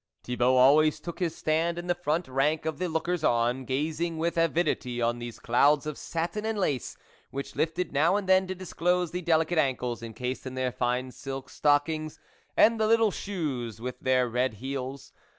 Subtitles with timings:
[0.23, 4.35] Thibault always took his stand in the front rank of the lookers on, gazing with
[4.35, 6.97] avidity on these clouds of satin and lace,
[7.29, 11.51] which lifted now and then to disclose the delicate ankles encased in their fine silk
[11.51, 12.19] stockings,
[12.57, 15.13] and the little shoes with their red heels.